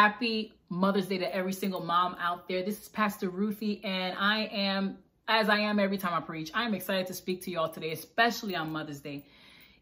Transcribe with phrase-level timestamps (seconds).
[0.00, 2.62] Happy Mother's Day to every single mom out there.
[2.62, 4.96] This is Pastor Ruthy, and I am,
[5.28, 7.92] as I am every time I preach, I am excited to speak to y'all today,
[7.92, 9.26] especially on Mother's Day.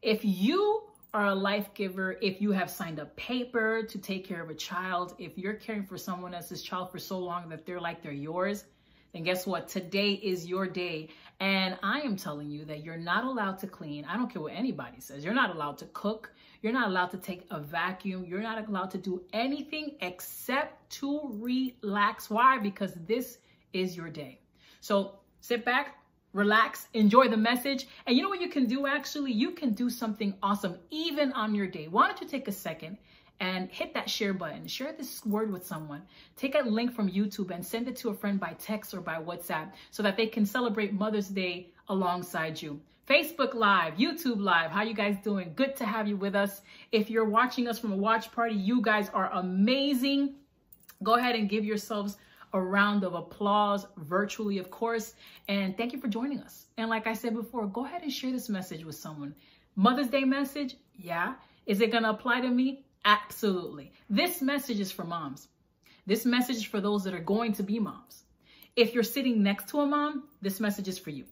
[0.03, 0.83] If you
[1.15, 4.55] are a life giver, if you have signed a paper to take care of a
[4.55, 8.11] child, if you're caring for someone else's child for so long that they're like they're
[8.11, 8.65] yours,
[9.13, 9.69] then guess what?
[9.69, 11.11] Today is your day.
[11.41, 14.05] And I am telling you that you're not allowed to clean.
[14.05, 15.25] I don't care what anybody says.
[15.25, 16.33] You're not allowed to cook.
[16.63, 18.25] You're not allowed to take a vacuum.
[18.25, 22.29] You're not allowed to do anything except to relax.
[22.29, 22.59] Why?
[22.59, 23.39] Because this
[23.73, 24.41] is your day.
[24.81, 25.99] So sit back,
[26.33, 27.87] relax, enjoy the message.
[28.07, 29.33] And you know what you can do actually?
[29.33, 31.87] You can do something awesome even on your day.
[31.87, 32.99] Why don't you take a second
[33.41, 34.67] and hit that share button.
[34.67, 36.03] Share this word with someone.
[36.37, 39.17] Take a link from YouTube and send it to a friend by text or by
[39.17, 42.81] WhatsApp so that they can celebrate Mother's Day alongside you.
[43.09, 45.53] Facebook Live, YouTube Live, how you guys doing?
[45.55, 46.61] Good to have you with us.
[46.93, 50.35] If you're watching us from a watch party, you guys are amazing.
[51.03, 52.19] Go ahead and give yourselves
[52.53, 55.15] a round of applause virtually, of course.
[55.49, 56.67] And thank you for joining us.
[56.77, 59.35] And like I said before, go ahead and share this message with someone.
[59.77, 60.77] Mother's Day message?
[60.97, 61.35] Yeah.
[61.67, 62.85] Is it going to apply to me?
[63.09, 63.91] Absolutely.
[64.11, 65.49] This message is for moms.
[66.07, 68.25] This message is for those that are going to be moms.
[68.77, 71.25] If you're sitting next to a mom, this message is for you.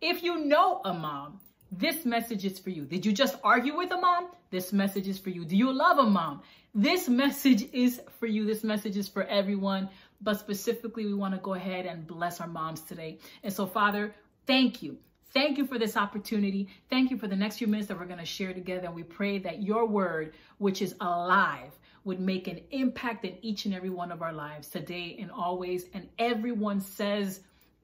[0.00, 1.38] If you know a mom,
[1.70, 2.86] this message is for you.
[2.86, 4.28] Did you just argue with a mom?
[4.50, 5.44] This message is for you.
[5.44, 6.40] Do you love a mom?
[6.74, 8.46] This message is for you.
[8.46, 9.90] This message is for everyone.
[10.22, 13.18] But specifically, we want to go ahead and bless our moms today.
[13.42, 14.14] And so, Father,
[14.46, 14.96] thank you
[15.32, 16.68] Thank you for this opportunity.
[16.88, 18.86] Thank you for the next few minutes that we're going to share together.
[18.86, 21.72] And we pray that your word, which is alive,
[22.04, 25.84] would make an impact in each and every one of our lives today and always.
[25.92, 27.40] And everyone says,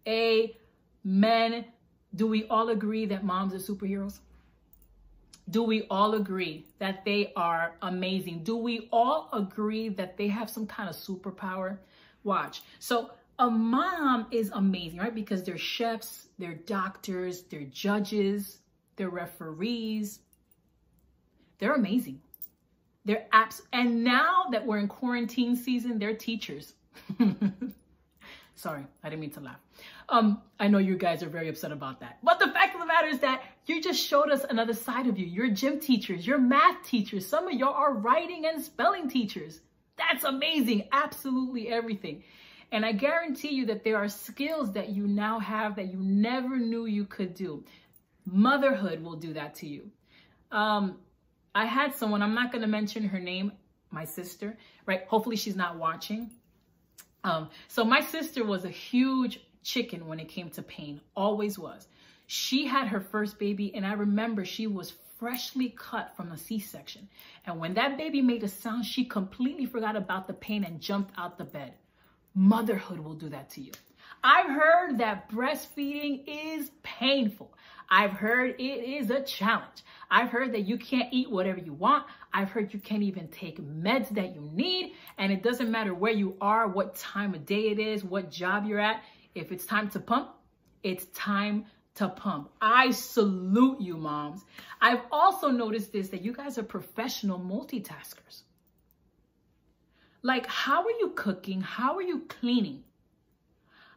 [0.08, 1.64] Amen.
[2.14, 4.20] Do we all agree that moms are superheroes?
[5.50, 8.44] Do we all agree that they are amazing?
[8.44, 11.76] Do we all agree that they have some kind of superpower?
[12.22, 12.62] Watch.
[12.78, 15.14] So, a mom is amazing, right?
[15.14, 18.58] Because they're chefs, they're doctors, they're judges,
[18.96, 20.20] they're referees.
[21.58, 22.20] They're amazing.
[23.04, 23.60] They're apps.
[23.72, 26.74] And now that we're in quarantine season, they're teachers.
[28.56, 29.58] Sorry, I didn't mean to laugh.
[30.08, 32.18] Um, I know you guys are very upset about that.
[32.22, 35.18] But the fact of the matter is that you just showed us another side of
[35.18, 35.26] you.
[35.26, 37.26] You're gym teachers, you're math teachers.
[37.26, 39.60] Some of y'all are writing and spelling teachers.
[39.96, 40.88] That's amazing.
[40.92, 42.22] Absolutely everything.
[42.72, 46.56] And I guarantee you that there are skills that you now have that you never
[46.56, 47.64] knew you could do.
[48.26, 49.90] Motherhood will do that to you.
[50.50, 50.98] Um,
[51.54, 53.52] I had someone, I'm not going to mention her name,
[53.90, 55.04] my sister, right?
[55.08, 56.30] Hopefully she's not watching.
[57.22, 61.86] Um, so my sister was a huge chicken when it came to pain, always was.
[62.26, 67.08] She had her first baby, and I remember she was freshly cut from a C-section.
[67.46, 71.14] And when that baby made a sound, she completely forgot about the pain and jumped
[71.16, 71.74] out the bed.
[72.34, 73.72] Motherhood will do that to you.
[74.22, 77.52] I've heard that breastfeeding is painful.
[77.90, 79.84] I've heard it is a challenge.
[80.10, 82.06] I've heard that you can't eat whatever you want.
[82.32, 84.94] I've heard you can't even take meds that you need.
[85.18, 88.66] And it doesn't matter where you are, what time of day it is, what job
[88.66, 89.02] you're at.
[89.34, 90.30] If it's time to pump,
[90.82, 92.50] it's time to pump.
[92.60, 94.44] I salute you, moms.
[94.80, 98.42] I've also noticed this that you guys are professional multitaskers.
[100.24, 101.60] Like, how are you cooking?
[101.60, 102.82] How are you cleaning?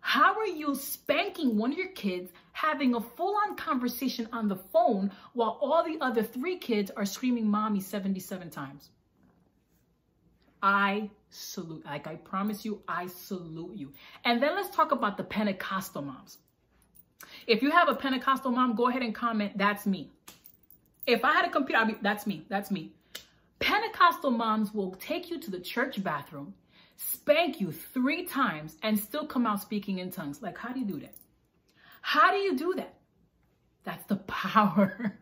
[0.02, 4.58] How are you spanking one of your kids, having a full on conversation on the
[4.58, 8.90] phone while all the other three kids are screaming mommy 77 times?
[10.62, 13.94] I salute, like I promise you, I salute you.
[14.26, 16.40] And then let's talk about the Pentecostal moms.
[17.48, 20.12] If you have a Pentecostal mom, go ahead and comment, that's me.
[21.06, 22.97] If I had a computer, I'd be, that's me, that's me.
[23.60, 26.54] Pentecostal moms will take you to the church bathroom,
[26.96, 30.42] spank you three times, and still come out speaking in tongues.
[30.42, 31.16] Like, how do you do that?
[32.02, 32.94] How do you do that?
[33.84, 35.18] That's the power.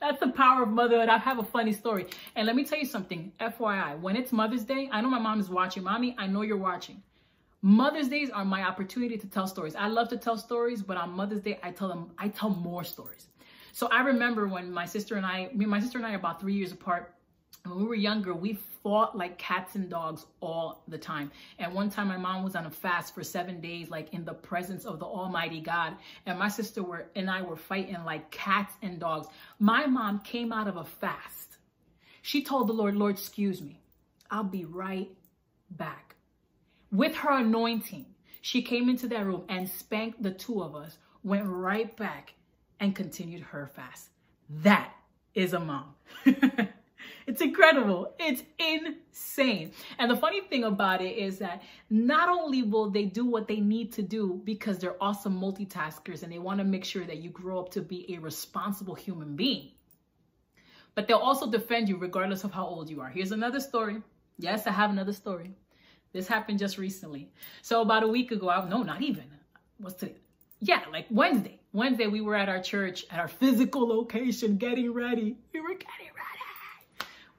[0.00, 1.08] That's the power of motherhood.
[1.08, 2.06] I have a funny story.
[2.36, 5.40] And let me tell you something, FYI, when it's Mother's Day, I know my mom
[5.40, 5.82] is watching.
[5.82, 7.02] Mommy, I know you're watching.
[7.62, 9.74] Mother's Days are my opportunity to tell stories.
[9.74, 12.84] I love to tell stories, but on Mother's Day, I tell them, I tell more
[12.84, 13.26] stories.
[13.72, 16.40] So I remember when my sister and I, me, my sister and I are about
[16.40, 17.14] three years apart
[17.68, 21.30] when we were younger, we fought like cats and dogs all the time.
[21.58, 24.34] And one time my mom was on a fast for seven days, like in the
[24.34, 25.96] presence of the Almighty God.
[26.26, 29.28] And my sister were and I were fighting like cats and dogs.
[29.58, 31.58] My mom came out of a fast.
[32.22, 33.80] She told the Lord, Lord, excuse me.
[34.30, 35.10] I'll be right
[35.70, 36.16] back.
[36.90, 38.06] With her anointing,
[38.40, 42.34] she came into that room and spanked the two of us, went right back
[42.80, 44.08] and continued her fast.
[44.62, 44.92] That
[45.34, 45.94] is a mom.
[47.28, 48.14] It's incredible.
[48.18, 49.72] It's insane.
[49.98, 51.60] And the funny thing about it is that
[51.90, 56.32] not only will they do what they need to do because they're awesome multitaskers and
[56.32, 59.72] they want to make sure that you grow up to be a responsible human being,
[60.94, 63.10] but they'll also defend you regardless of how old you are.
[63.10, 64.02] Here's another story.
[64.38, 65.54] Yes, I have another story.
[66.14, 67.30] This happened just recently.
[67.60, 69.24] So about a week ago, I, no, not even.
[69.76, 70.16] What's today?
[70.60, 71.60] Yeah, like Wednesday.
[71.74, 75.36] Wednesday, we were at our church at our physical location getting ready.
[75.52, 76.08] We were getting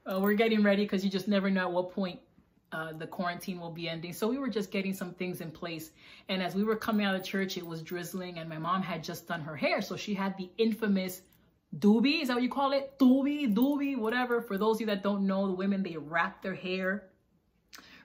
[0.06, 2.20] uh, we're getting ready because you just never know at what point
[2.72, 4.12] uh, the quarantine will be ending.
[4.12, 5.90] So we were just getting some things in place.
[6.28, 9.02] And as we were coming out of church, it was drizzling and my mom had
[9.02, 9.82] just done her hair.
[9.82, 11.22] So she had the infamous
[11.78, 12.22] doobie.
[12.22, 12.98] Is that what you call it?
[12.98, 14.40] Doobie, doobie, whatever.
[14.40, 17.04] For those of you that don't know, the women, they wrap their hair,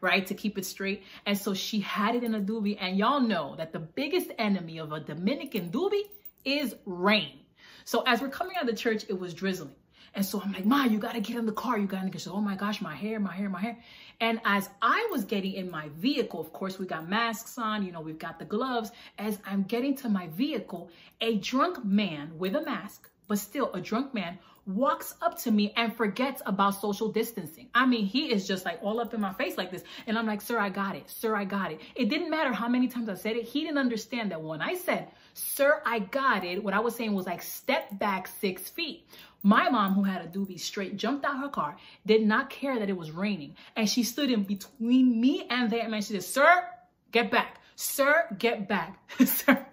[0.01, 1.03] right, to keep it straight.
[1.25, 2.77] And so she had it in a doobie.
[2.79, 6.09] And y'all know that the biggest enemy of a Dominican doobie
[6.43, 7.39] is rain.
[7.83, 9.75] So as we're coming out of the church, it was drizzling.
[10.15, 11.77] And so I'm like, Ma, you got to get in the car.
[11.77, 13.77] You got to get, so, oh my gosh, my hair, my hair, my hair.
[14.21, 17.91] And as I was getting in my vehicle, of course, we got masks on, you
[17.91, 18.91] know, we've got the gloves.
[19.19, 20.89] As I'm getting to my vehicle,
[21.19, 25.73] a drunk man with a mask, but still a drunk man, walks up to me
[25.75, 27.69] and forgets about social distancing.
[27.75, 29.83] I mean, he is just like all up in my face like this.
[30.07, 31.09] And I'm like, sir, I got it.
[31.09, 31.81] Sir, I got it.
[31.93, 33.43] It didn't matter how many times I said it.
[33.43, 37.13] He didn't understand that when I said, sir, I got it, what I was saying
[37.13, 39.05] was like, step back six feet.
[39.45, 42.89] My mom, who had a doobie straight, jumped out her car, did not care that
[42.89, 43.55] it was raining.
[43.75, 46.63] And she stood in between me and them and she said, Sir,
[47.11, 47.61] get back.
[47.75, 48.97] Sir, get back.
[49.23, 49.63] Sir.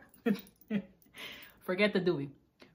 [1.65, 2.29] Forget the doobie.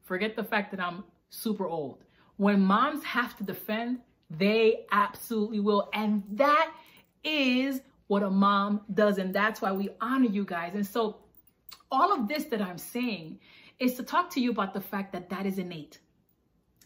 [0.06, 2.04] Forget the fact that I'm super old.
[2.38, 4.00] When moms have to defend,
[4.32, 5.92] they absolutely will.
[5.94, 6.72] And that
[7.24, 9.20] is what a mom does.
[9.20, 10.74] And that's why we honor you guys.
[10.74, 11.18] And so
[11.92, 13.38] all of this that I'm saying
[13.78, 16.00] is to talk to you about the fact that that is innate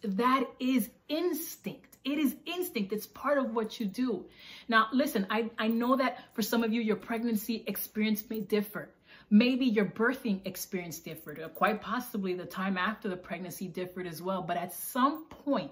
[0.04, 1.98] that is instinct.
[2.04, 2.94] It is instinct.
[2.94, 4.26] It's part of what you do.
[4.68, 8.90] Now, listen, I, I know that for some of you, your pregnancy experience may differ.
[9.30, 14.22] Maybe your birthing experience differed, or quite possibly the time after the pregnancy differed as
[14.22, 14.42] well.
[14.42, 15.72] But at some point,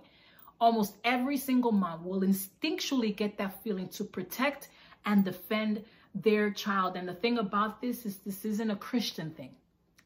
[0.61, 4.69] almost every single mom will instinctually get that feeling to protect
[5.05, 5.83] and defend
[6.13, 6.95] their child.
[6.95, 9.51] And the thing about this is this isn't a Christian thing.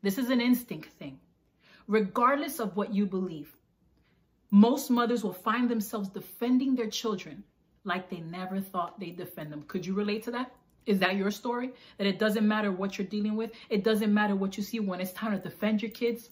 [0.01, 1.19] This is an instinct thing.
[1.87, 3.55] Regardless of what you believe,
[4.53, 7.43] most mothers will find themselves defending their children
[7.85, 9.63] like they never thought they'd defend them.
[9.67, 10.51] Could you relate to that?
[10.85, 11.71] Is that your story?
[11.97, 13.49] That it doesn't matter what you're dealing with.
[13.71, 16.29] It doesn't matter what you see when it's time to defend your kids.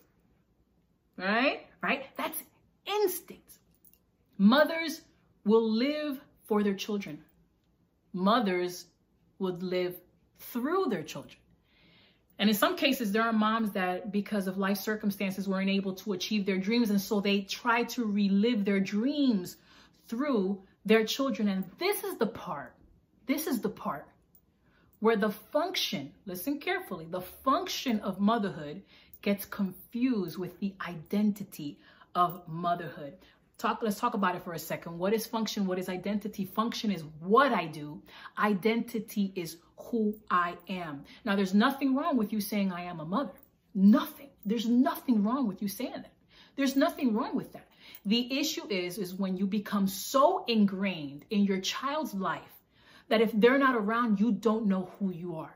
[1.17, 1.65] Right?
[1.81, 2.15] Right?
[2.15, 2.43] That's
[2.85, 3.53] instinct.
[4.37, 5.01] Mothers
[5.43, 7.23] will live for their children.
[8.13, 8.85] Mothers
[9.39, 9.95] would live
[10.37, 11.40] through their children.
[12.41, 16.13] And in some cases, there are moms that, because of life circumstances, weren't able to
[16.13, 16.89] achieve their dreams.
[16.89, 19.57] And so they try to relive their dreams
[20.07, 21.47] through their children.
[21.47, 22.73] And this is the part,
[23.27, 24.07] this is the part
[25.01, 28.81] where the function, listen carefully, the function of motherhood
[29.21, 31.77] gets confused with the identity
[32.15, 33.13] of motherhood.
[33.61, 34.97] Talk, let's talk about it for a second.
[34.97, 35.67] What is function?
[35.67, 36.45] What is identity?
[36.45, 38.01] Function is what I do.
[38.39, 41.03] Identity is who I am.
[41.25, 43.35] Now, there's nothing wrong with you saying I am a mother.
[43.75, 44.29] Nothing.
[44.43, 46.11] There's nothing wrong with you saying that.
[46.55, 47.67] There's nothing wrong with that.
[48.03, 52.55] The issue is, is when you become so ingrained in your child's life
[53.09, 55.55] that if they're not around, you don't know who you are.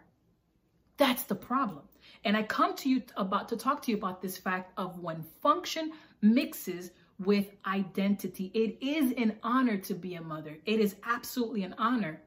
[0.98, 1.82] That's the problem.
[2.24, 5.26] And I come to you about to talk to you about this fact of when
[5.42, 8.52] function mixes with identity.
[8.54, 10.58] It is an honor to be a mother.
[10.66, 12.22] It is absolutely an honor.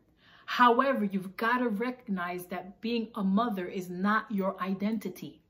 [0.47, 5.43] However, you've got to recognize that being a mother is not your identity.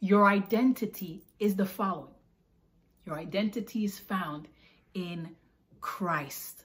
[0.00, 2.12] Your identity is the following
[3.04, 4.48] your identity is found
[4.94, 5.34] in
[5.80, 6.64] Christ.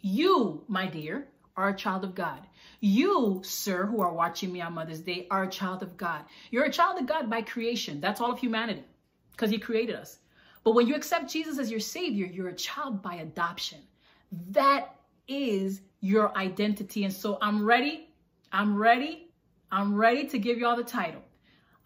[0.00, 2.46] You, my dear, are a child of God.
[2.80, 6.24] You, sir, who are watching me on Mother's Day, are a child of God.
[6.50, 8.00] You're a child of God by creation.
[8.00, 8.84] That's all of humanity
[9.32, 10.18] because He created us.
[10.68, 13.78] But when you accept Jesus as your Savior, you're a child by adoption.
[14.50, 14.96] That
[15.26, 17.04] is your identity.
[17.04, 18.10] And so I'm ready.
[18.52, 19.30] I'm ready.
[19.72, 21.22] I'm ready to give you all the title.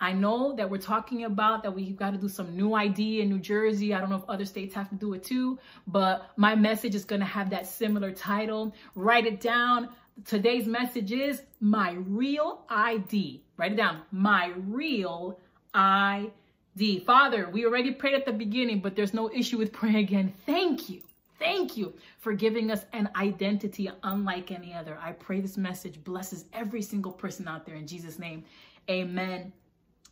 [0.01, 3.29] I know that we're talking about that we've got to do some new ID in
[3.29, 3.95] New Jersey.
[3.95, 7.05] I don't know if other states have to do it too, but my message is
[7.05, 8.75] going to have that similar title.
[8.97, 9.91] Write it down.
[10.25, 13.45] Today's message is my real ID.
[13.57, 14.03] Write it down.
[14.11, 15.39] My real
[15.73, 16.33] ID.
[16.77, 17.01] D.
[17.01, 20.35] Father, we already prayed at the beginning, but there's no issue with praying again.
[20.47, 21.03] Thank you.
[21.39, 24.99] Thank you for giving us an identity unlike any other.
[25.03, 28.45] I pray this message blesses every single person out there in Jesus' name.
[28.91, 29.53] Amen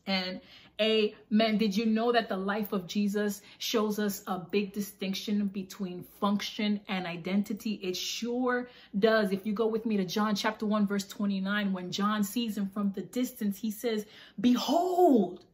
[0.07, 0.41] And
[0.81, 1.59] amen.
[1.59, 6.81] Did you know that the life of Jesus shows us a big distinction between function
[6.89, 7.75] and identity?
[7.83, 9.33] It sure does.
[9.33, 12.69] If you go with me to John chapter 1, verse 29, when John sees him
[12.71, 14.07] from the distance, he says,
[14.41, 15.45] Behold,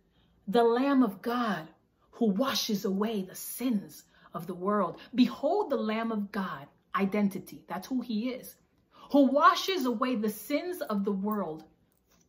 [0.47, 1.69] the Lamb of God
[2.13, 4.99] who washes away the sins of the world.
[5.15, 7.65] Behold, the Lamb of God, identity.
[7.69, 8.57] That's who he is.
[9.13, 11.65] Who washes away the sins of the world.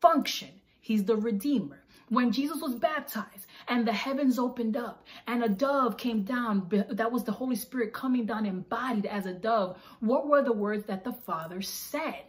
[0.02, 0.50] Function.
[0.80, 5.98] He's the Redeemer when Jesus was baptized and the heavens opened up and a dove
[5.98, 9.78] came down, that was the Holy Spirit coming down embodied as a dove.
[10.00, 12.24] What were the words that the Father said?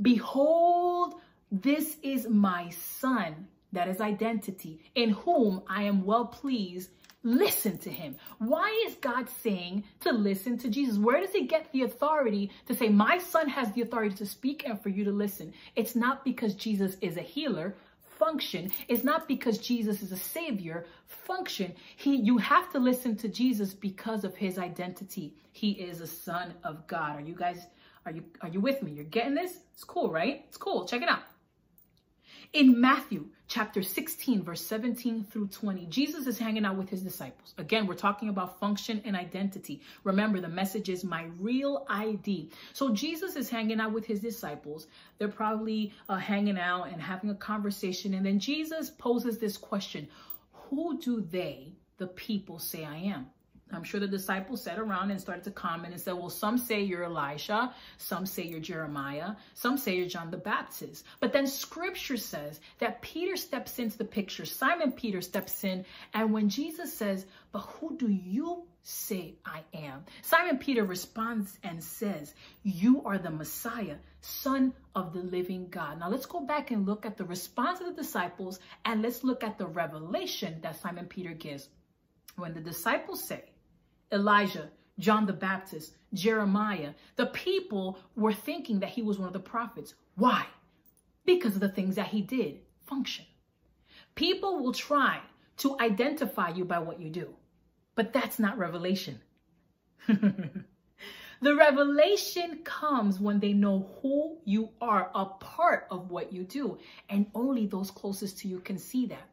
[0.00, 1.16] Behold,
[1.50, 6.90] this is my son, that is identity, in whom I am well pleased.
[7.24, 8.16] Listen to him.
[8.38, 10.98] Why is God saying to listen to Jesus?
[10.98, 14.64] Where does he get the authority to say, my son has the authority to speak
[14.66, 15.52] and for you to listen?
[15.76, 17.76] It's not because Jesus is a healer,
[18.22, 20.86] function is not because Jesus is a savior.
[21.06, 25.34] Function, he you have to listen to Jesus because of his identity.
[25.52, 27.16] He is a son of God.
[27.16, 27.66] Are you guys
[28.06, 28.92] are you are you with me?
[28.92, 29.58] You're getting this?
[29.74, 30.44] It's cool, right?
[30.48, 30.86] It's cool.
[30.86, 31.22] Check it out.
[32.52, 37.54] In Matthew chapter 16, verse 17 through 20, Jesus is hanging out with his disciples.
[37.56, 39.80] Again, we're talking about function and identity.
[40.04, 42.50] Remember, the message is my real ID.
[42.74, 44.86] So Jesus is hanging out with his disciples.
[45.16, 48.12] They're probably uh, hanging out and having a conversation.
[48.12, 50.06] And then Jesus poses this question
[50.68, 53.30] Who do they, the people, say I am?
[53.72, 56.82] I'm sure the disciples sat around and started to comment and said, well, some say
[56.82, 61.04] you're Elisha, some say you're Jeremiah, some say you're John the Baptist.
[61.20, 64.44] But then scripture says that Peter steps into the picture.
[64.44, 65.84] Simon Peter steps in.
[66.12, 70.04] And when Jesus says, but who do you say I am?
[70.22, 75.98] Simon Peter responds and says, you are the Messiah, son of the living God.
[76.00, 79.44] Now let's go back and look at the response of the disciples and let's look
[79.44, 81.68] at the revelation that Simon Peter gives.
[82.36, 83.44] When the disciples say,
[84.12, 89.40] Elijah, John the Baptist, Jeremiah, the people were thinking that he was one of the
[89.40, 89.94] prophets.
[90.16, 90.46] Why?
[91.24, 93.24] Because of the things that he did function.
[94.14, 95.20] People will try
[95.58, 97.34] to identify you by what you do,
[97.94, 99.20] but that's not revelation.
[100.06, 106.78] the revelation comes when they know who you are, a part of what you do,
[107.08, 109.28] and only those closest to you can see that.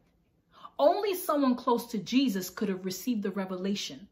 [0.78, 4.08] Only someone close to Jesus could have received the revelation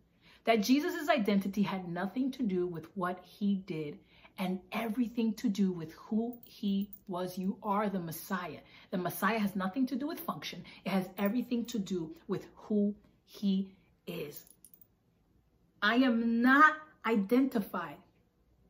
[0.48, 3.98] that Jesus' identity had nothing to do with what he did
[4.38, 7.36] and everything to do with who he was.
[7.36, 8.60] You are the Messiah.
[8.90, 10.64] The Messiah has nothing to do with function.
[10.86, 12.94] It has everything to do with who
[13.26, 13.74] he
[14.06, 14.42] is.
[15.82, 16.72] I am not
[17.04, 17.98] identified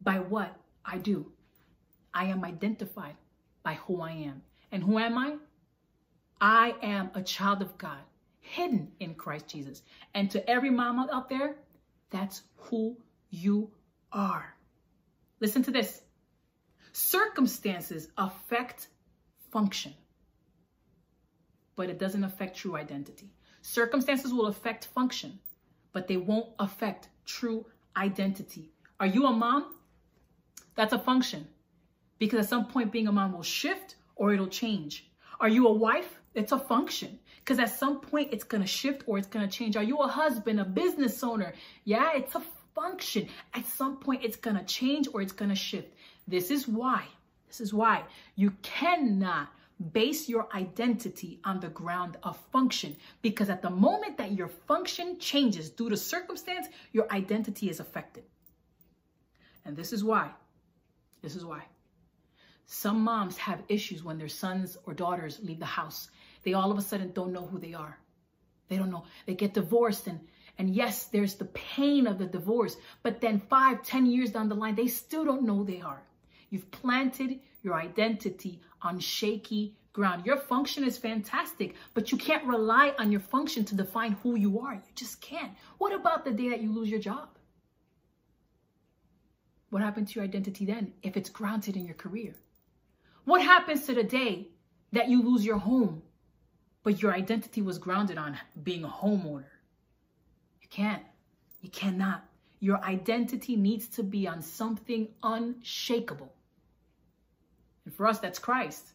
[0.00, 0.52] by what
[0.84, 1.30] I do.
[2.12, 3.14] I am identified
[3.62, 4.42] by who I am.
[4.72, 5.36] And who am I?
[6.40, 8.02] I am a child of God,
[8.40, 9.82] hidden in Christ Jesus.
[10.12, 11.54] And to every mama out there,
[12.10, 12.96] that's who
[13.30, 13.70] you
[14.12, 14.54] are.
[15.40, 16.02] Listen to this.
[16.92, 18.88] Circumstances affect
[19.52, 19.94] function,
[21.76, 23.30] but it doesn't affect true identity.
[23.62, 25.38] Circumstances will affect function,
[25.92, 28.72] but they won't affect true identity.
[28.98, 29.74] Are you a mom?
[30.74, 31.46] That's a function
[32.18, 35.10] because at some point being a mom will shift or it'll change.
[35.40, 36.18] Are you a wife?
[36.38, 39.52] It's a function because at some point it's going to shift or it's going to
[39.58, 39.76] change.
[39.76, 41.52] Are you a husband, a business owner?
[41.84, 42.42] Yeah, it's a
[42.74, 43.28] function.
[43.54, 45.94] At some point it's going to change or it's going to shift.
[46.26, 47.04] This is why,
[47.48, 48.04] this is why
[48.36, 49.48] you cannot
[49.92, 55.18] base your identity on the ground of function because at the moment that your function
[55.18, 58.24] changes due to circumstance, your identity is affected.
[59.64, 60.30] And this is why,
[61.22, 61.62] this is why.
[62.66, 66.10] Some moms have issues when their sons or daughters leave the house
[66.42, 67.98] they all of a sudden don't know who they are.
[68.68, 69.04] They don't know.
[69.26, 70.20] They get divorced and
[70.58, 74.56] and yes, there's the pain of the divorce, but then five, ten years down the
[74.56, 76.02] line, they still don't know they are.
[76.50, 80.26] You've planted your identity on shaky ground.
[80.26, 84.58] Your function is fantastic, but you can't rely on your function to define who you
[84.60, 84.74] are.
[84.74, 85.52] You just can't.
[85.78, 87.28] What about the day that you lose your job?
[89.70, 92.34] What happens to your identity then if it's grounded in your career?
[93.24, 94.48] What happens to the day
[94.92, 96.02] that you lose your home
[96.88, 99.52] but your identity was grounded on being a homeowner.
[100.62, 101.02] You can't.
[101.60, 102.24] You cannot.
[102.60, 106.32] Your identity needs to be on something unshakable.
[107.84, 108.94] And for us, that's Christ.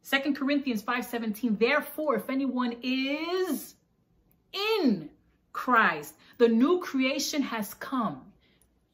[0.00, 3.74] Second Corinthians 5:17, therefore, if anyone is
[4.54, 5.10] in
[5.52, 8.32] Christ, the new creation has come.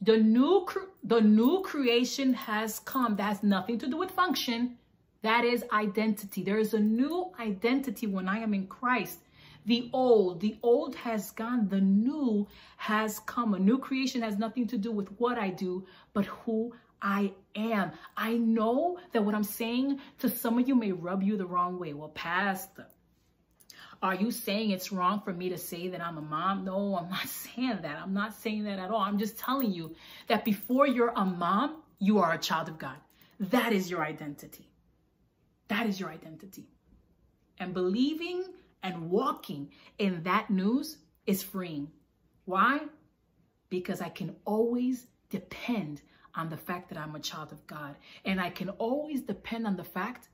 [0.00, 0.66] The new
[1.04, 3.14] the new creation has come.
[3.14, 4.76] That has nothing to do with function.
[5.24, 6.42] That is identity.
[6.42, 9.20] There is a new identity when I am in Christ.
[9.64, 13.54] The old, the old has gone, the new has come.
[13.54, 17.92] A new creation has nothing to do with what I do, but who I am.
[18.14, 21.78] I know that what I'm saying to some of you may rub you the wrong
[21.78, 21.94] way.
[21.94, 22.84] Well, Pastor,
[24.02, 26.66] are you saying it's wrong for me to say that I'm a mom?
[26.66, 27.98] No, I'm not saying that.
[27.98, 29.00] I'm not saying that at all.
[29.00, 32.96] I'm just telling you that before you're a mom, you are a child of God.
[33.40, 34.68] That is your identity.
[35.68, 36.68] That is your identity.
[37.58, 38.44] And believing
[38.82, 41.90] and walking in that news is freeing.
[42.44, 42.80] Why?
[43.70, 46.02] Because I can always depend
[46.34, 47.96] on the fact that I'm a child of God.
[48.24, 50.28] And I can always depend on the fact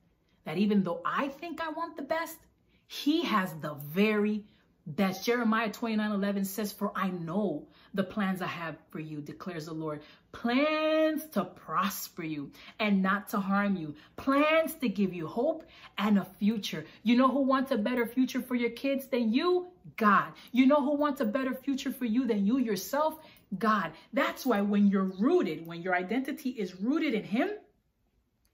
[0.44, 2.38] that even though I think I want the best,
[2.86, 4.44] He has the very
[4.86, 5.24] best.
[5.24, 9.72] Jeremiah 29 11 says, For I know the plans I have for you, declares the
[9.72, 10.02] Lord.
[10.32, 13.94] Plans to prosper you and not to harm you.
[14.16, 15.64] Plans to give you hope
[15.98, 16.84] and a future.
[17.02, 19.68] You know who wants a better future for your kids than you?
[19.96, 20.32] God.
[20.52, 23.18] You know who wants a better future for you than you yourself?
[23.58, 23.92] God.
[24.12, 27.50] That's why when you're rooted, when your identity is rooted in Him,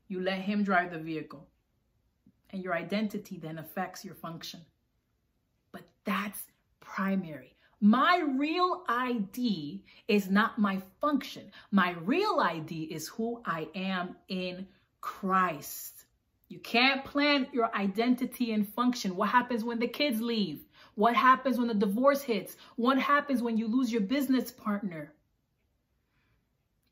[0.09, 1.47] you let Him drive the vehicle.
[2.51, 4.61] And your identity then affects your function.
[5.73, 6.41] But that's
[6.81, 7.56] primary.
[7.81, 11.51] My real ID is not my function.
[11.71, 14.67] My real ID is who I am in
[15.01, 16.07] Christ.
[16.49, 19.17] You can't plan your identity and function.
[19.17, 20.65] What happens when the kids leave?
[20.95, 22.57] What happens when the divorce hits?
[22.77, 25.13] What happens when you lose your business partner?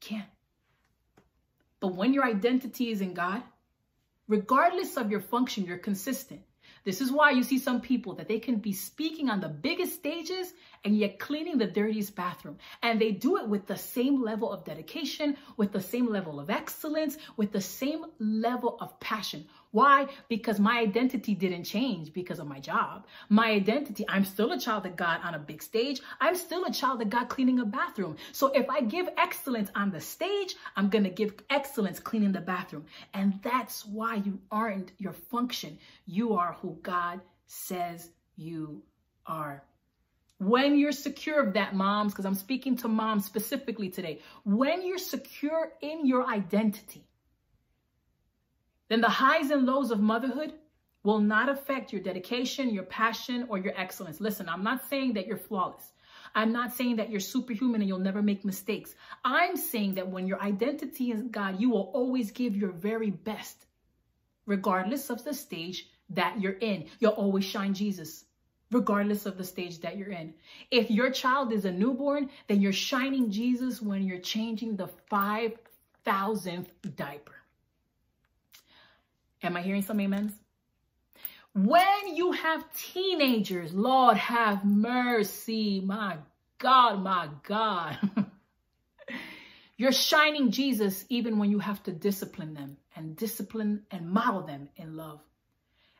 [0.03, 0.29] You can't.
[1.81, 3.43] But when your identity is in God,
[4.29, 6.43] regardless of your function, you're consistent.
[6.85, 9.95] This is why you see some people that they can be speaking on the biggest
[9.95, 10.53] stages
[10.85, 12.59] and yet cleaning the dirtiest bathroom.
[12.83, 16.50] And they do it with the same level of dedication, with the same level of
[16.50, 19.47] excellence, with the same level of passion.
[19.75, 20.07] Why?
[20.28, 23.09] Because my identity didn't change because of my job.
[23.28, 26.00] My identity, I'm still a child of God on a big stage.
[26.21, 28.14] I'm still a child of God cleaning a bathroom.
[28.31, 32.40] So if I give excellence on the stage, I'm going to give excellence cleaning the
[32.40, 32.85] bathroom.
[33.14, 35.76] And that's why you aren't your function.
[36.07, 38.80] You are who God says you
[39.26, 39.65] are.
[40.39, 44.99] When you're secure of that, moms, because I'm speaking to moms specifically today, when you're
[44.99, 47.08] secure in your identity,
[48.95, 50.52] then the highs and lows of motherhood
[51.02, 54.21] will not affect your dedication, your passion, or your excellence.
[54.21, 55.83] Listen, I'm not saying that you're flawless.
[56.33, 58.95] I'm not saying that you're superhuman and you'll never make mistakes.
[59.25, 63.67] I'm saying that when your identity is God, you will always give your very best,
[64.47, 66.87] regardless of the stage that you're in.
[67.00, 68.26] You'll always shine Jesus,
[68.71, 70.35] regardless of the stage that you're in.
[70.71, 76.69] If your child is a newborn, then you're shining Jesus when you're changing the 5,000th
[76.95, 77.33] diaper.
[79.45, 80.33] Am I hearing some amens?
[81.54, 86.17] When you have teenagers, Lord have mercy, my
[86.59, 87.99] God, my God.
[89.76, 94.69] You're shining Jesus even when you have to discipline them and discipline and model them
[94.76, 95.21] in love.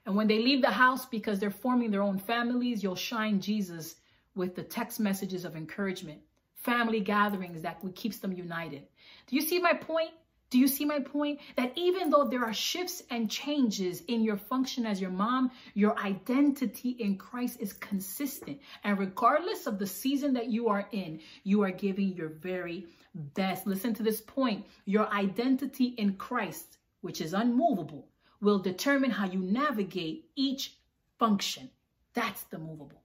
[0.07, 3.97] And when they leave the house because they're forming their own families, you'll shine Jesus
[4.35, 6.21] with the text messages of encouragement,
[6.57, 8.83] family gatherings that keeps them united.
[9.27, 10.11] Do you see my point?
[10.51, 11.41] Do you see my point?
[11.57, 15.99] That even though there are shifts and changes in your function as your mom, your
[15.99, 18.61] identity in Christ is consistent.
[18.85, 23.67] And regardless of the season that you are in, you are giving your very best.
[23.67, 24.65] Listen to this point.
[24.85, 28.09] Your identity in Christ, which is unmovable,
[28.41, 30.77] will determine how you navigate each
[31.19, 31.71] function.
[32.13, 33.03] That's the movable.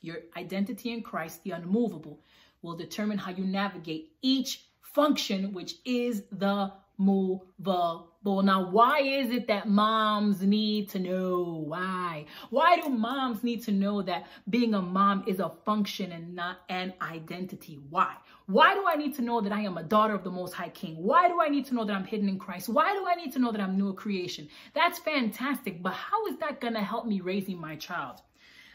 [0.00, 2.20] Your identity in Christ, the unmovable,
[2.62, 8.10] will determine how you navigate each function, which is the movable.
[8.24, 11.64] Now, why is it that moms need to know?
[11.66, 12.26] Why?
[12.50, 16.58] Why do moms need to know that being a mom is a function and not
[16.68, 17.80] an identity?
[17.90, 18.14] Why?
[18.46, 20.68] Why do I need to know that I am a daughter of the Most High
[20.68, 20.96] King?
[20.96, 22.68] Why do I need to know that I'm hidden in Christ?
[22.68, 24.48] Why do I need to know that I'm new creation?
[24.74, 28.20] That's fantastic, but how is that going to help me raising my child?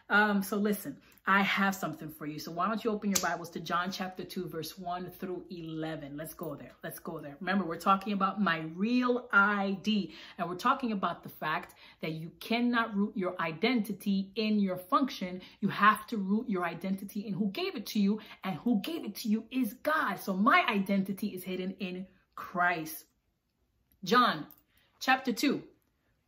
[0.10, 0.98] Um, so listen,
[1.30, 2.39] I have something for you.
[2.39, 6.18] So why don't you open your Bibles to John chapter 2, verse 1 through 11.
[6.18, 6.72] Let's go there.
[6.84, 7.38] Let's go there.
[7.39, 10.12] Remember, we're talking about my real ID.
[10.39, 15.39] And we're talking about the fact that you cannot root your identity in your function.
[15.60, 18.20] You have to root your identity in who gave it to you.
[18.44, 20.15] And who gave it to you is God.
[20.15, 23.06] So my identity is hidden in Christ.
[24.04, 24.48] John
[25.00, 25.62] chapter 2,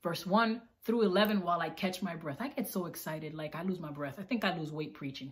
[0.04, 2.38] verse 1 through 11 while I catch my breath.
[2.40, 4.16] I get so excited, like I lose my breath.
[4.20, 5.32] I think I lose weight preaching.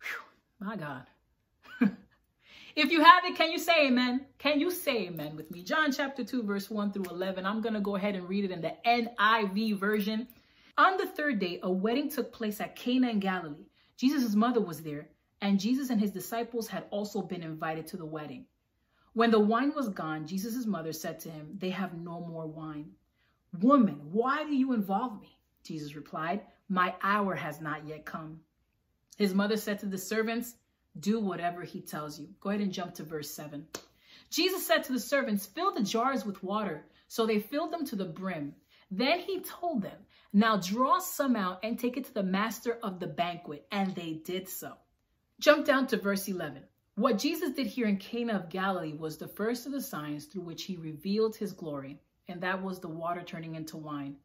[0.00, 1.06] Whew, my God.
[2.78, 4.26] If you have it, can you say amen?
[4.38, 5.64] Can you say amen with me?
[5.64, 7.44] John chapter 2, verse 1 through 11.
[7.44, 10.28] I'm going to go ahead and read it in the NIV version.
[10.76, 13.66] On the third day, a wedding took place at Cana in Galilee.
[13.96, 15.08] Jesus' mother was there,
[15.42, 18.44] and Jesus and his disciples had also been invited to the wedding.
[19.12, 22.92] When the wine was gone, Jesus' mother said to him, They have no more wine.
[23.60, 25.38] Woman, why do you involve me?
[25.64, 28.40] Jesus replied, My hour has not yet come.
[29.16, 30.54] His mother said to the servants,
[31.00, 32.28] do whatever he tells you.
[32.40, 33.66] Go ahead and jump to verse 7.
[34.30, 36.84] Jesus said to the servants, Fill the jars with water.
[37.06, 38.54] So they filled them to the brim.
[38.90, 39.98] Then he told them,
[40.32, 43.66] Now draw some out and take it to the master of the banquet.
[43.70, 44.72] And they did so.
[45.40, 46.62] Jump down to verse 11.
[46.96, 50.42] What Jesus did here in Cana of Galilee was the first of the signs through
[50.42, 54.16] which he revealed his glory, and that was the water turning into wine.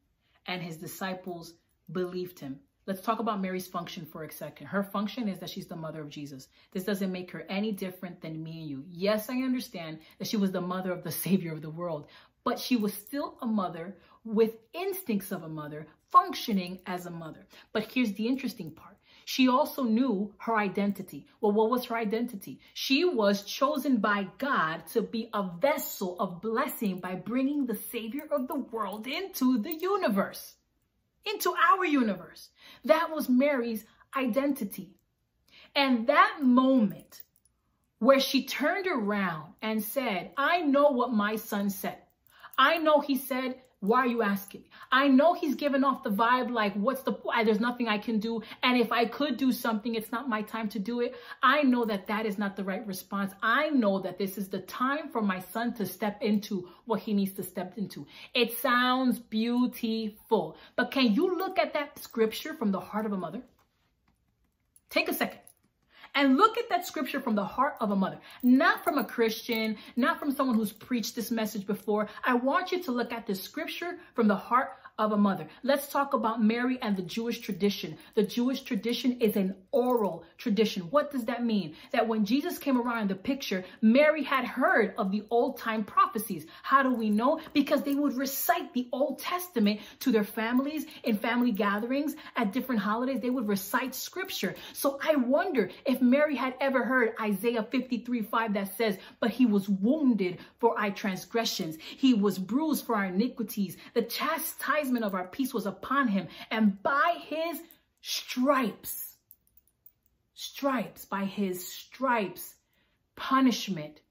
[0.45, 1.53] And his disciples
[1.91, 2.59] believed him.
[2.85, 4.67] Let's talk about Mary's function for a second.
[4.67, 6.49] Her function is that she's the mother of Jesus.
[6.73, 8.83] This doesn't make her any different than me and you.
[8.91, 12.07] Yes, I understand that she was the mother of the Savior of the world,
[12.43, 17.45] but she was still a mother with instincts of a mother, functioning as a mother.
[17.71, 18.92] But here's the interesting part.
[19.25, 21.27] She also knew her identity.
[21.41, 22.59] Well, what was her identity?
[22.73, 28.27] She was chosen by God to be a vessel of blessing by bringing the Savior
[28.31, 30.55] of the world into the universe
[31.25, 32.49] into our universe.
[32.85, 34.95] That was Mary's identity.
[35.75, 37.21] And that moment
[37.99, 41.97] where she turned around and said, I know what my son said.
[42.57, 44.63] I know he said why are you asking?
[44.93, 47.17] I know he's given off the vibe like, what's the?
[47.43, 48.41] There's nothing I can do.
[48.63, 51.15] And if I could do something, it's not my time to do it.
[51.41, 53.33] I know that that is not the right response.
[53.43, 57.13] I know that this is the time for my son to step into what he
[57.13, 58.07] needs to step into.
[58.33, 60.55] It sounds beautiful.
[60.77, 63.41] But can you look at that scripture from the heart of a mother?
[64.89, 65.42] Take a second.
[66.15, 69.75] And look at that scripture from the heart of a mother, not from a Christian,
[69.95, 72.07] not from someone who's preached this message before.
[72.23, 75.47] I want you to look at this scripture from the heart of a mother.
[75.63, 77.97] Let's talk about Mary and the Jewish tradition.
[78.13, 80.83] The Jewish tradition is an oral tradition.
[80.83, 81.75] What does that mean?
[81.91, 85.83] That when Jesus came around in the picture, Mary had heard of the old time
[85.83, 86.45] prophecies.
[86.61, 87.39] How do we know?
[87.53, 92.81] Because they would recite the Old Testament to their families in family gatherings at different
[92.81, 93.19] holidays.
[93.19, 94.53] They would recite scripture.
[94.73, 99.47] So I wonder if Mary had ever heard Isaiah 53 5 that says, But he
[99.47, 103.77] was wounded for our transgressions, he was bruised for our iniquities.
[103.95, 106.27] The chastisement chastisement of our peace was upon him.
[106.51, 107.59] And by his
[108.01, 109.15] stripes,
[110.33, 112.55] stripes, by his stripes,
[113.15, 114.01] punishment.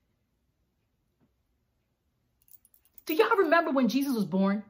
[3.06, 4.62] Do y'all remember when Jesus was born?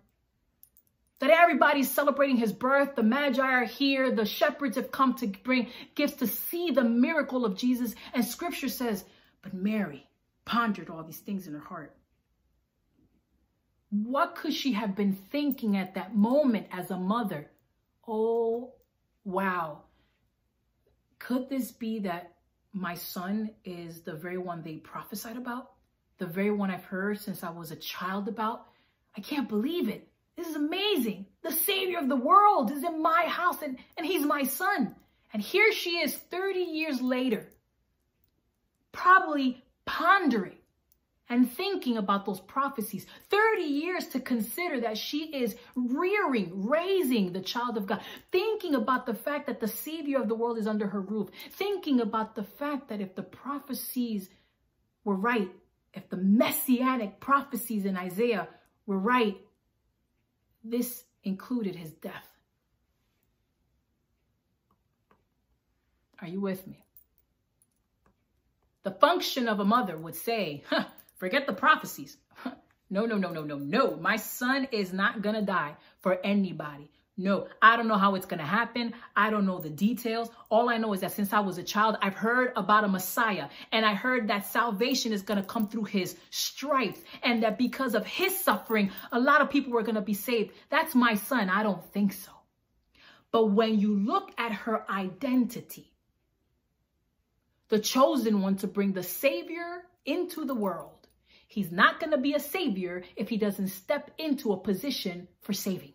[1.21, 2.97] That everybody's celebrating his birth.
[2.97, 4.11] The Magi are here.
[4.11, 7.95] The shepherds have come to bring gifts to see the miracle of Jesus.
[8.13, 9.05] And scripture says,
[9.43, 10.07] but Mary
[10.45, 11.95] pondered all these things in her heart.
[13.93, 17.51] What could she have been thinking at that moment as a mother?
[18.09, 18.73] Oh,
[19.23, 19.83] wow.
[21.19, 22.33] Could this be that
[22.73, 25.73] my son is the very one they prophesied about?
[26.17, 28.69] The very one I've heard since I was a child about?
[29.15, 30.09] I can't believe it.
[30.39, 31.27] This is amazing.
[31.43, 34.97] The savior of the world is in my house and, and he's my son.
[35.35, 37.47] And here she is 30 years later,
[38.91, 40.57] probably pondering
[41.33, 43.07] and thinking about those prophecies.
[43.31, 48.03] 30 years to consider that she is rearing, raising the child of God.
[48.31, 51.31] Thinking about the fact that the Savior of the world is under her roof.
[51.53, 54.29] Thinking about the fact that if the prophecies
[55.05, 55.51] were right,
[55.95, 58.47] if the messianic prophecies in Isaiah
[58.85, 59.39] were right,
[60.63, 62.29] this included his death.
[66.21, 66.85] Are you with me?
[68.83, 70.85] The function of a mother would say, huh,
[71.23, 72.17] Forget the prophecies.
[72.91, 73.95] no, no, no, no, no, no.
[73.95, 76.91] My son is not going to die for anybody.
[77.17, 78.93] No, I don't know how it's going to happen.
[79.15, 80.31] I don't know the details.
[80.51, 83.51] All I know is that since I was a child, I've heard about a Messiah
[83.71, 87.95] and I heard that salvation is going to come through his stripes and that because
[87.95, 90.51] of his suffering, a lot of people were going to be saved.
[90.71, 91.51] That's my son.
[91.51, 92.33] I don't think so.
[93.31, 95.93] But when you look at her identity,
[97.69, 101.02] the chosen one to bring the Savior into the world,
[101.53, 105.53] He's not going to be a savior if he doesn't step into a position for
[105.53, 105.93] saving.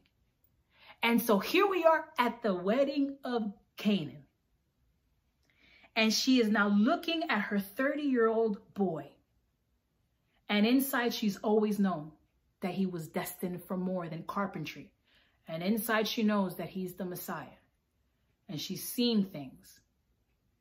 [1.01, 4.25] And so here we are at the wedding of Canaan.
[5.95, 9.09] And she is now looking at her 30 year old boy.
[10.47, 12.11] And inside, she's always known
[12.61, 14.91] that he was destined for more than carpentry.
[15.47, 17.57] And inside, she knows that he's the Messiah.
[18.47, 19.79] And she's seen things.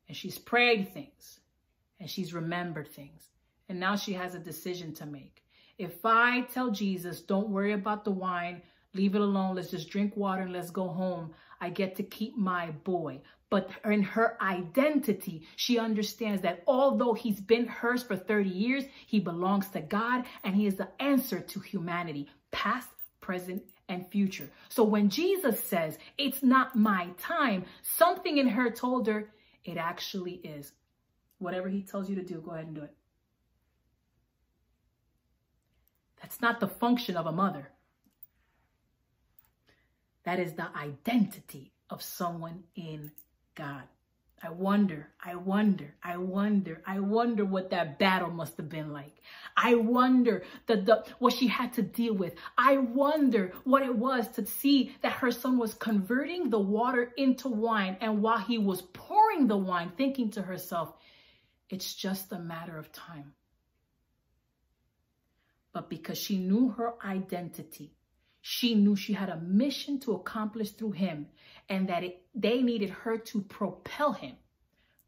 [0.07, 1.39] And she's prayed things.
[1.99, 3.29] and she's remembered things.
[3.69, 5.43] And now she has a decision to make.
[5.77, 8.61] If I tell Jesus, don't worry about the wine,
[8.93, 12.37] leave it alone, let's just drink water and let's go home, I get to keep
[12.37, 13.21] my boy.
[13.49, 19.19] But in her identity, she understands that although he's been hers for 30 years, he
[19.19, 22.89] belongs to God and he is the answer to humanity, past,
[23.21, 24.49] present, and future.
[24.67, 29.29] So when Jesus says, it's not my time, something in her told her,
[29.63, 30.73] it actually is.
[31.39, 32.96] Whatever he tells you to do, go ahead and do it.
[36.27, 37.69] That's not the function of a mother.
[40.25, 43.13] That is the identity of someone in
[43.55, 43.83] God.
[44.43, 49.21] I wonder, I wonder, I wonder, I wonder what that battle must have been like.
[49.55, 52.33] I wonder the, the what she had to deal with.
[52.57, 57.47] I wonder what it was to see that her son was converting the water into
[57.47, 57.95] wine.
[58.01, 60.91] And while he was pouring the wine, thinking to herself,
[61.69, 63.31] it's just a matter of time.
[65.77, 67.93] But because she knew her identity,
[68.41, 71.27] she knew she had a mission to accomplish through him
[71.69, 74.37] and that it, they needed her to propel him.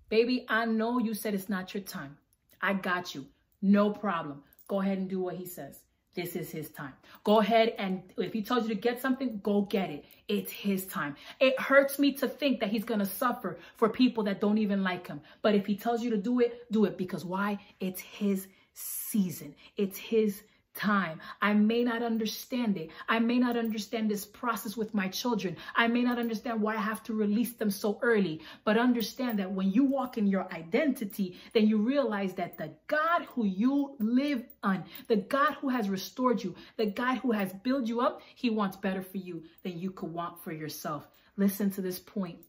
[0.09, 2.19] Baby, I know you said it's not your time.
[2.61, 3.25] I got you.
[3.63, 4.43] No problem.
[4.67, 5.79] Go ahead and do what he says.
[6.13, 6.93] This is his time.
[7.23, 10.05] Go ahead and if he tells you to get something, go get it.
[10.27, 11.15] It's his time.
[11.39, 14.83] It hurts me to think that he's going to suffer for people that don't even
[14.83, 15.21] like him.
[15.41, 17.57] But if he tells you to do it, do it because why?
[17.79, 19.55] It's his season.
[19.77, 20.41] It's his
[20.79, 21.19] time.
[21.41, 22.89] I may not understand it.
[23.07, 25.57] I may not understand this process with my children.
[25.75, 28.41] I may not understand why I have to release them so early.
[28.63, 33.23] But understand that when you walk in your identity, then you realize that the God
[33.33, 37.87] who you live on, the God who has restored you, the God who has built
[37.87, 41.07] you up, he wants better for you than you could want for yourself.
[41.35, 42.39] Listen to this point.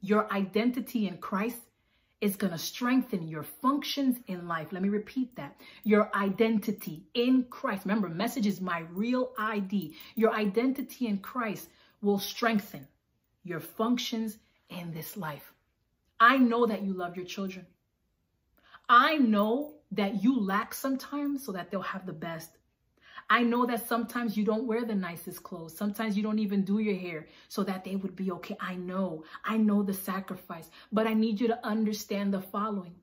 [0.00, 1.58] Your identity in Christ
[2.24, 4.68] is going to strengthen your functions in life.
[4.72, 5.60] Let me repeat that.
[5.82, 7.84] Your identity in Christ.
[7.84, 9.94] Remember, message is my real ID.
[10.14, 11.68] Your identity in Christ
[12.00, 12.88] will strengthen
[13.42, 14.38] your functions
[14.70, 15.52] in this life.
[16.18, 17.66] I know that you love your children.
[18.88, 22.56] I know that you lack sometimes so that they'll have the best.
[23.30, 25.76] I know that sometimes you don't wear the nicest clothes.
[25.76, 28.56] Sometimes you don't even do your hair so that they would be okay.
[28.60, 29.24] I know.
[29.44, 30.70] I know the sacrifice.
[30.92, 32.94] But I need you to understand the following.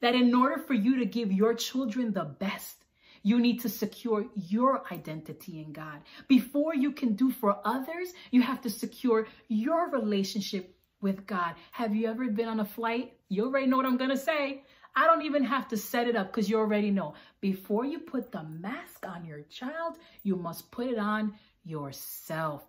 [0.00, 2.84] That in order for you to give your children the best,
[3.22, 6.00] you need to secure your identity in God.
[6.26, 11.54] Before you can do for others, you have to secure your relationship with God.
[11.72, 13.14] Have you ever been on a flight?
[13.28, 14.62] You already know what I'm going to say.
[14.94, 17.14] I don't even have to set it up because you already know.
[17.40, 22.64] Before you put the mask on your child, you must put it on yourself.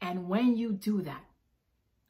[0.00, 1.24] And when you do that,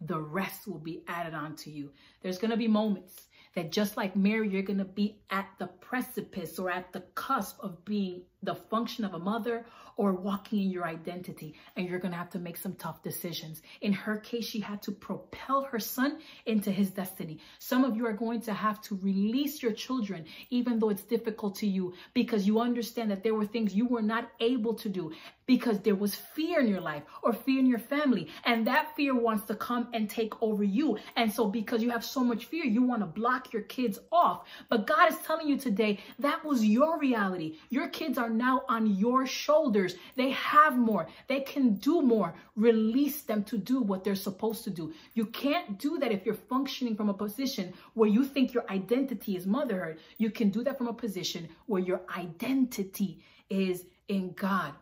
[0.01, 1.93] the rest will be added on to you.
[2.21, 5.67] There's going to be moments that just like Mary, you're going to be at the
[5.67, 10.71] precipice or at the cusp of being the function of a mother or walking in
[10.71, 11.55] your identity.
[11.75, 13.63] And you're going to have to make some tough decisions.
[13.81, 17.39] In her case, she had to propel her son into his destiny.
[17.59, 21.55] Some of you are going to have to release your children, even though it's difficult
[21.57, 25.13] to you, because you understand that there were things you were not able to do
[25.47, 28.29] because there was fear in your life or fear in your family.
[28.45, 30.99] And that fear wants to come and take over you.
[31.15, 34.45] And so because you have so much fear, you want to block your kids off.
[34.69, 37.59] But God is telling you today, that was your reality.
[37.71, 39.97] Your kids are now on your shoulders.
[40.17, 41.09] They have more.
[41.27, 42.35] They can do more.
[42.55, 44.93] Release them to do what they're supposed to do.
[45.15, 49.37] You can't do that if you're functioning from a position where you think your identity
[49.37, 49.99] is motherhood.
[50.19, 54.73] You can do that from a position where your identity is in God.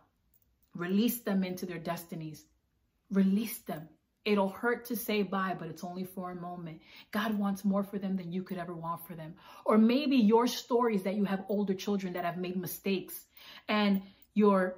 [0.75, 2.45] Release them into their destinies.
[3.11, 3.87] Release them.
[4.25, 6.81] It'll hurt to say bye, but it's only for a moment.
[7.11, 9.35] God wants more for them than you could ever want for them.
[9.65, 13.27] Or maybe your story is that you have older children that have made mistakes
[13.67, 14.01] and
[14.33, 14.75] your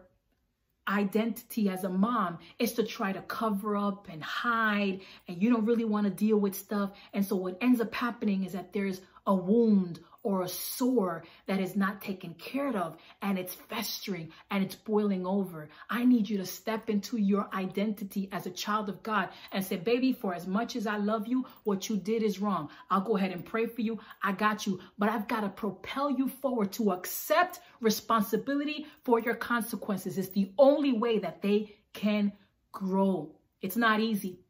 [0.88, 5.66] identity as a mom is to try to cover up and hide and you don't
[5.66, 6.92] really want to deal with stuff.
[7.14, 11.62] And so what ends up happening is that there's a wound or a sore that
[11.62, 15.70] is not taken care of and it's festering and it's boiling over.
[15.90, 19.78] I need you to step into your identity as a child of God and say,
[19.78, 22.68] baby, for as much as I love you, what you did is wrong.
[22.90, 24.02] I'll go ahead and pray for you.
[24.22, 29.36] I got you, but I've got to propel you forward to accept responsibility for your
[29.36, 30.18] consequences.
[30.18, 32.34] It's the only way that they can
[32.74, 33.32] grow.
[33.62, 34.42] It's not easy.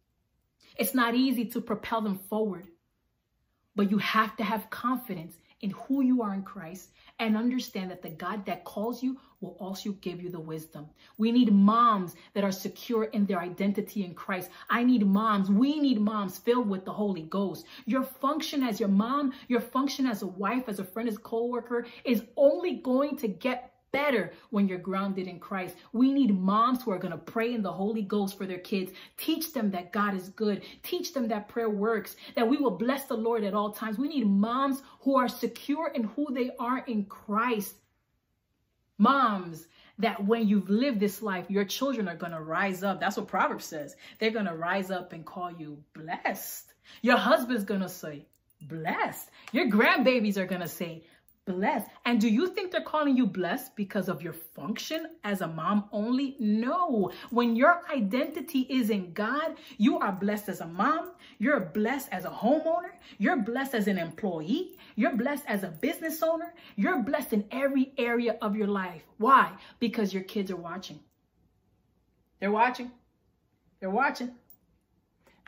[0.75, 2.67] It's not easy to propel them forward,
[3.75, 8.01] but you have to have confidence in who you are in Christ and understand that
[8.01, 10.87] the God that calls you will also give you the wisdom.
[11.17, 14.49] We need moms that are secure in their identity in Christ.
[14.69, 15.49] I need moms.
[15.49, 17.65] We need moms filled with the Holy Ghost.
[17.85, 21.19] Your function as your mom, your function as a wife, as a friend, as a
[21.19, 25.75] co-worker is only going to get better when you're grounded in Christ.
[25.93, 28.91] We need moms who are going to pray in the Holy Ghost for their kids.
[29.17, 30.63] Teach them that God is good.
[30.83, 33.97] Teach them that prayer works, that we will bless the Lord at all times.
[33.97, 37.75] We need moms who are secure in who they are in Christ.
[38.97, 39.67] Moms
[39.99, 42.99] that when you've lived this life, your children are going to rise up.
[42.99, 43.95] That's what Proverbs says.
[44.19, 46.73] They're going to rise up and call you blessed.
[47.01, 48.27] Your husband's going to say,
[48.61, 49.29] blessed.
[49.51, 51.03] Your grandbabies are going to say,
[51.47, 51.87] blessed.
[52.05, 55.85] And do you think they're calling you blessed because of your function as a mom
[55.91, 56.35] only?
[56.39, 57.11] No.
[57.31, 61.13] When your identity is in God, you are blessed as a mom.
[61.39, 62.91] You're blessed as a homeowner.
[63.17, 64.77] You're blessed as an employee.
[64.95, 66.53] You're blessed as a business owner.
[66.75, 69.03] You're blessed in every area of your life.
[69.17, 69.53] Why?
[69.79, 70.99] Because your kids are watching.
[72.39, 72.91] They're watching.
[73.79, 74.31] They're watching.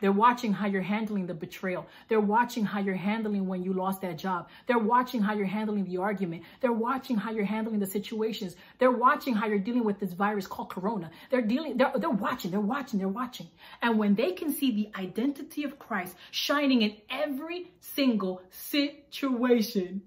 [0.00, 1.86] They're watching how you're handling the betrayal.
[2.08, 4.48] They're watching how you're handling when you lost that job.
[4.66, 6.44] They're watching how you're handling the argument.
[6.60, 8.56] They're watching how you're handling the situations.
[8.78, 11.10] They're watching how you're dealing with this virus called corona.
[11.30, 13.48] They're dealing, they're, they're watching, they're watching, they're watching.
[13.82, 20.02] And when they can see the identity of Christ shining in every single situation,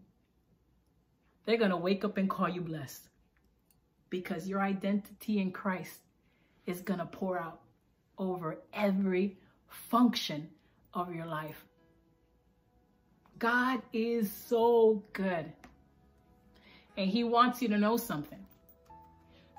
[1.46, 3.08] they're going to wake up and call you blessed
[4.10, 5.98] because your identity in Christ
[6.66, 7.60] is going to pour out
[8.18, 9.38] over every
[9.74, 10.50] function
[10.94, 11.66] of your life.
[13.40, 15.52] God is so good.
[16.98, 18.40] And he wants you to know something.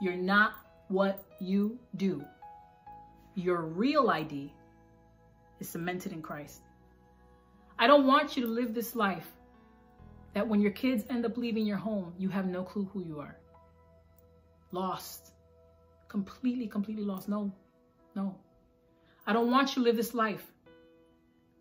[0.00, 0.54] You're not
[0.88, 2.24] what you do.
[3.34, 4.52] Your real ID
[5.60, 6.62] is cemented in Christ.
[7.78, 9.26] I don't want you to live this life
[10.34, 13.18] that when your kids end up leaving your home, you have no clue who you
[13.20, 13.36] are.
[14.70, 15.32] Lost.
[16.08, 17.28] Completely, completely lost.
[17.28, 17.52] No,
[18.14, 18.36] no.
[19.26, 20.44] I don't want you to live this life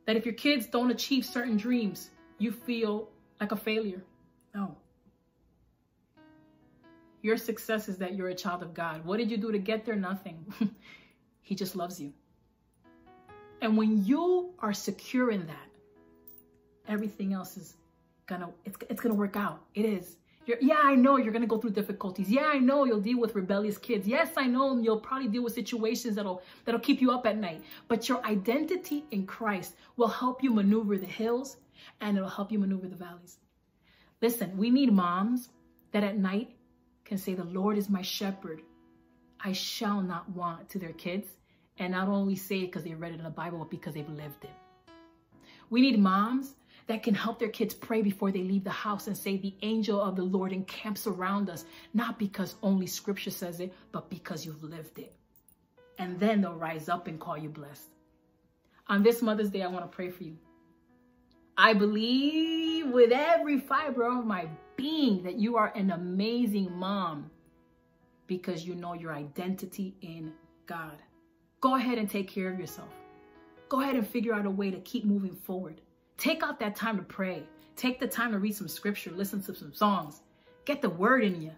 [0.06, 4.04] that if your kids don't achieve certain dreams, you feel like a failure.
[4.54, 4.76] No.
[7.21, 9.06] Your success is that you're a child of God.
[9.06, 9.95] What did you do to get there?
[9.95, 10.45] Nothing.
[11.41, 12.12] he just loves you.
[13.62, 15.69] And when you are secure in that,
[16.88, 17.76] everything else is
[18.26, 19.62] gonna, it's, it's gonna work out.
[19.73, 20.17] It is.
[20.45, 22.29] You're, yeah, I know you're going to go through difficulties.
[22.29, 24.08] Yeah, I know you'll deal with rebellious kids.
[24.08, 27.62] Yes, I know you'll probably deal with situations that'll that'll keep you up at night.
[27.88, 31.58] But your identity in Christ will help you maneuver the hills
[32.01, 33.38] and it'll help you maneuver the valleys.
[34.21, 35.49] Listen, we need moms
[35.91, 36.56] that at night
[37.06, 38.62] can say, the Lord is my shepherd.
[39.39, 41.27] I shall not want to their kids.
[41.77, 44.10] And not only say it because they read it in the Bible, but because they've
[44.10, 44.51] lived it.
[45.69, 46.56] We need moms
[46.88, 50.02] that can help their kids pray before they leave the house and say, The angel
[50.02, 54.63] of the Lord encamps around us, not because only scripture says it, but because you've
[54.63, 55.13] lived it.
[56.00, 57.89] And then they'll rise up and call you blessed.
[58.88, 60.38] On this Mother's Day, I want to pray for you.
[61.58, 67.30] I believe with every fiber of my being that you are an amazing mom
[68.28, 70.34] because you know your identity in
[70.65, 70.98] God.
[71.62, 72.89] Go ahead and take care of yourself.
[73.69, 75.80] Go ahead and figure out a way to keep moving forward.
[76.17, 77.43] Take out that time to pray.
[77.76, 80.21] Take the time to read some scripture, listen to some songs,
[80.65, 81.52] get the word in you.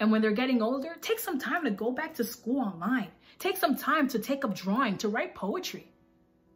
[0.00, 3.08] And when they're getting older, take some time to go back to school online.
[3.38, 5.92] Take some time to take up drawing, to write poetry.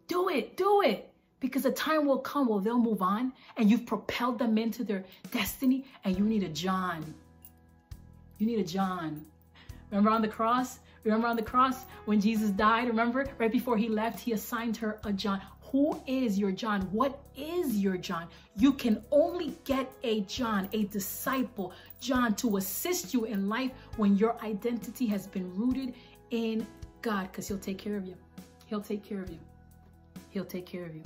[0.06, 1.12] Do it, do it.
[1.40, 5.04] Because a time will come where they'll move on and you've propelled them into their
[5.32, 7.14] destiny and you need a John.
[8.38, 9.26] You need a John.
[9.90, 10.78] Remember on the cross?
[11.02, 12.86] Remember on the cross when Jesus died?
[12.86, 15.40] Remember right before he left, he assigned her a John.
[15.72, 16.82] Who is your John?
[16.92, 18.28] What is your John?
[18.56, 24.14] You can only get a John, a disciple, John, to assist you in life when
[24.18, 25.94] your identity has been rooted
[26.30, 26.66] in
[27.00, 28.14] God, because He'll take care of you.
[28.66, 29.38] He'll take care of you.
[30.28, 31.02] He'll take care of you.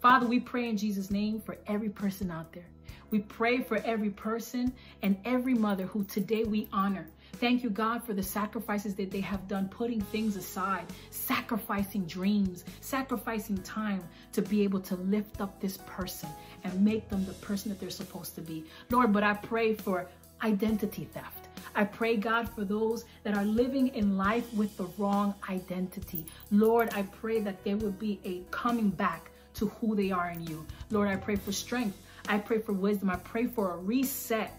[0.00, 2.64] Father, we pray in Jesus' name for every person out there.
[3.10, 7.06] We pray for every person and every mother who today we honor.
[7.34, 12.64] Thank you, God, for the sacrifices that they have done, putting things aside, sacrificing dreams,
[12.80, 16.28] sacrificing time to be able to lift up this person
[16.64, 18.64] and make them the person that they're supposed to be.
[18.90, 20.06] Lord, but I pray for
[20.42, 21.48] identity theft.
[21.74, 26.26] I pray, God, for those that are living in life with the wrong identity.
[26.50, 30.46] Lord, I pray that there would be a coming back to who they are in
[30.46, 30.66] you.
[30.90, 31.96] Lord, I pray for strength.
[32.28, 33.10] I pray for wisdom.
[33.10, 34.54] I pray for a reset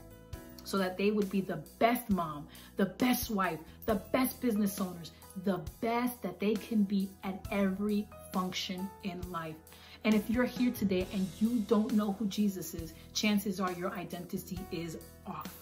[0.64, 2.48] so that they would be the best mom,
[2.78, 5.12] the best wife, the best business owners,
[5.44, 9.56] the best that they can be at every function in life.
[10.04, 13.92] And if you're here today and you don't know who Jesus is, chances are your
[13.92, 14.98] identity is
[15.28, 15.54] off.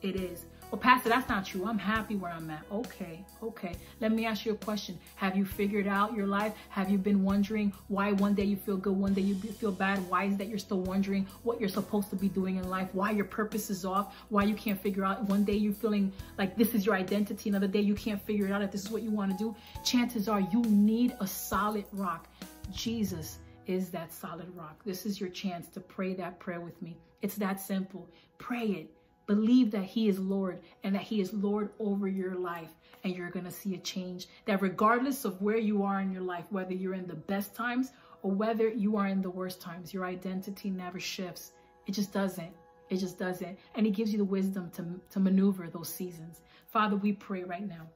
[0.00, 0.46] It is.
[0.74, 1.66] Well, Pastor, that's not true.
[1.66, 2.64] I'm happy where I'm at.
[2.72, 3.76] Okay, okay.
[4.00, 4.98] Let me ask you a question.
[5.14, 6.52] Have you figured out your life?
[6.68, 9.98] Have you been wondering why one day you feel good, one day you feel bad?
[10.10, 12.88] Why is that you're still wondering what you're supposed to be doing in life?
[12.92, 14.16] Why your purpose is off?
[14.30, 15.22] Why you can't figure out?
[15.28, 17.50] One day you're feeling like this is your identity.
[17.50, 19.54] Another day you can't figure it out if this is what you want to do.
[19.84, 22.26] Chances are you need a solid rock.
[22.72, 24.82] Jesus is that solid rock.
[24.84, 26.96] This is your chance to pray that prayer with me.
[27.22, 28.08] It's that simple.
[28.38, 28.90] Pray it.
[29.26, 32.70] Believe that He is Lord and that He is Lord over your life,
[33.02, 34.26] and you're going to see a change.
[34.44, 37.92] That regardless of where you are in your life, whether you're in the best times
[38.22, 41.52] or whether you are in the worst times, your identity never shifts.
[41.86, 42.52] It just doesn't.
[42.90, 43.58] It just doesn't.
[43.74, 46.40] And He gives you the wisdom to, to maneuver those seasons.
[46.66, 47.88] Father, we pray right now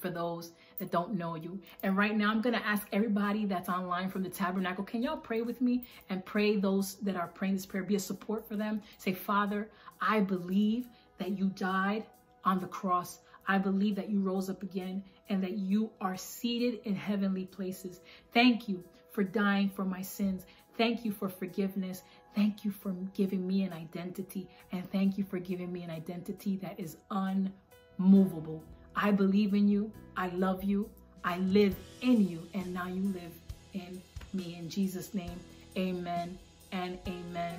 [0.00, 1.60] for those that don't know you.
[1.82, 5.16] And right now, I'm going to ask everybody that's online from the tabernacle, can y'all
[5.16, 7.82] pray with me and pray those that are praying this prayer?
[7.82, 8.80] Be a support for them.
[8.98, 9.68] Say, Father,
[10.00, 10.88] I believe
[11.18, 12.04] that you died
[12.44, 13.18] on the cross.
[13.46, 18.00] I believe that you rose up again and that you are seated in heavenly places.
[18.32, 20.46] Thank you for dying for my sins.
[20.78, 22.02] Thank you for forgiveness.
[22.34, 24.48] Thank you for giving me an identity.
[24.72, 28.62] And thank you for giving me an identity that is unmovable.
[28.96, 29.90] I believe in you.
[30.16, 30.88] I love you.
[31.24, 32.46] I live in you.
[32.54, 33.32] And now you live
[33.74, 34.00] in
[34.32, 34.56] me.
[34.58, 35.38] In Jesus' name,
[35.76, 36.38] amen
[36.72, 37.54] and amen.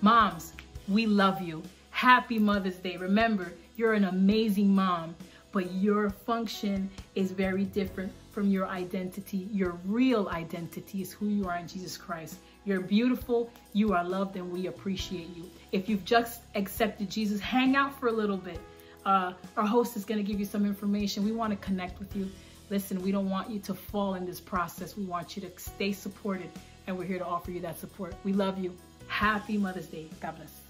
[0.00, 0.52] Moms,
[0.88, 1.62] we love you.
[1.90, 2.96] Happy Mother's Day.
[2.96, 5.14] Remember, you're an amazing mom,
[5.52, 9.48] but your function is very different from your identity.
[9.52, 12.36] Your real identity is who you are in Jesus Christ.
[12.64, 15.50] You're beautiful, you are loved, and we appreciate you.
[15.72, 18.58] If you've just accepted Jesus, hang out for a little bit
[19.04, 21.24] uh, our host is going to give you some information.
[21.24, 22.30] We want to connect with you.
[22.70, 24.96] Listen, we don't want you to fall in this process.
[24.96, 26.50] We want you to stay supported,
[26.86, 28.14] and we're here to offer you that support.
[28.24, 28.74] We love you.
[29.08, 30.06] Happy Mother's Day.
[30.20, 30.61] God bless.